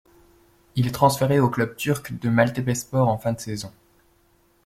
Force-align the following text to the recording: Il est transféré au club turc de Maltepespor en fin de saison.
Il 0.75 0.87
est 0.87 0.93
transféré 0.93 1.39
au 1.39 1.47
club 1.47 1.75
turc 1.75 2.17
de 2.17 2.27
Maltepespor 2.29 3.07
en 3.07 3.19
fin 3.19 3.33
de 3.33 3.39
saison. 3.39 3.71